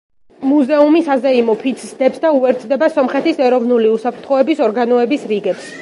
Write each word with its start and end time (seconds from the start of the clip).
მუზეუმი 0.51 1.01
საზეიმო 1.09 1.55
ფიცს 1.65 1.91
დებს 2.01 2.23
და 2.25 2.33
უერთდება 2.39 2.91
სომხეთის 2.97 3.45
ეროვნული 3.49 3.93
უსაფრთხოების 3.99 4.69
ორგანოების 4.71 5.33
რიგებს. 5.35 5.75